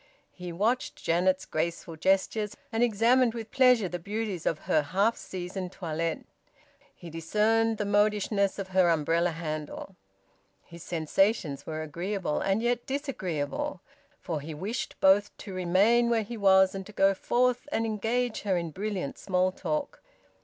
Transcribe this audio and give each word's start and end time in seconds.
He 0.31 0.51
watched 0.51 0.95
Janet's 0.95 1.45
graceful 1.45 1.95
gestures, 1.95 2.57
and 2.71 2.81
examined 2.81 3.35
with 3.35 3.51
pleasure 3.51 3.87
the 3.87 3.99
beauties 3.99 4.47
of 4.47 4.57
her 4.61 4.81
half 4.81 5.15
season 5.15 5.69
toilet; 5.69 6.25
he 6.95 7.11
discerned 7.11 7.77
the 7.77 7.85
modishness 7.85 8.57
of 8.57 8.69
her 8.69 8.89
umbrella 8.89 9.29
handle. 9.29 9.95
His 10.65 10.81
sensations 10.81 11.67
were 11.67 11.83
agreeable 11.83 12.39
and 12.41 12.63
yet 12.63 12.87
disagreeable, 12.87 13.81
for 14.19 14.41
he 14.41 14.55
wished 14.55 14.99
both 15.01 15.37
to 15.37 15.53
remain 15.53 16.09
where 16.09 16.23
he 16.23 16.35
was 16.35 16.73
and 16.73 16.83
to 16.87 16.91
go 16.91 17.13
forth 17.13 17.69
and 17.71 17.85
engage 17.85 18.41
her 18.41 18.57
in 18.57 18.71
brilliant 18.71 19.19
small 19.19 19.51
talk. 19.51 20.01